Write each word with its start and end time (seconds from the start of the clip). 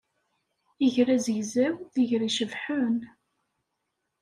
Iger 0.85 1.07
azegzaw 1.15 1.75
d 1.93 1.95
iger 2.01 2.21
icebḥen. 2.29 2.97